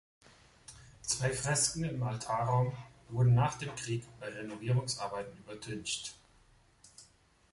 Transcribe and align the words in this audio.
Zwei 1.03 1.29
Fresken 1.31 1.83
im 1.83 2.01
Altarraum 2.01 2.75
wurden 3.09 3.35
nach 3.35 3.59
dem 3.59 3.75
Krieg 3.75 4.03
bei 4.19 4.29
Renovierungsarbeiten 4.29 5.37
übertüncht. 5.37 6.15